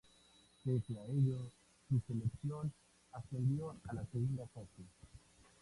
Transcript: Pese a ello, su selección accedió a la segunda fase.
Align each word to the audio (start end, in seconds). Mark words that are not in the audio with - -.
Pese 0.65 0.97
a 0.97 1.05
ello, 1.05 1.37
su 1.87 1.99
selección 2.07 2.73
accedió 3.11 3.77
a 3.87 3.93
la 3.93 4.03
segunda 4.11 4.47
fase. 4.47 4.81